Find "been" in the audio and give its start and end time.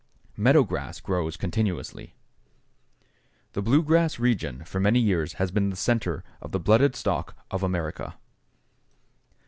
5.51-5.69